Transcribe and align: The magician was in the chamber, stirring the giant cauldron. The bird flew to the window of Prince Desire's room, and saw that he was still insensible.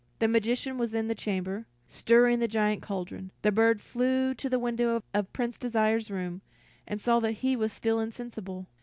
The 0.17 0.27
magician 0.27 0.79
was 0.79 0.95
in 0.95 1.09
the 1.09 1.13
chamber, 1.13 1.67
stirring 1.85 2.39
the 2.39 2.47
giant 2.47 2.81
cauldron. 2.81 3.29
The 3.43 3.51
bird 3.51 3.79
flew 3.79 4.33
to 4.33 4.49
the 4.49 4.57
window 4.57 5.03
of 5.13 5.31
Prince 5.31 5.59
Desire's 5.59 6.09
room, 6.09 6.41
and 6.87 6.99
saw 6.99 7.19
that 7.19 7.33
he 7.33 7.55
was 7.55 7.71
still 7.71 7.99
insensible. 7.99 8.65